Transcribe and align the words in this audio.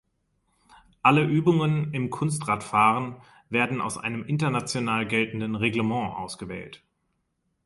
Alle 1.03 1.23
Übungen 1.23 1.93
im 1.93 2.09
Kunstradfahren 2.09 3.17
werden 3.51 3.81
aus 3.81 3.99
einem 3.99 4.23
international 4.25 5.07
geltenden 5.07 5.53
Reglement 5.55 6.15
ausgewählt. 6.15 6.81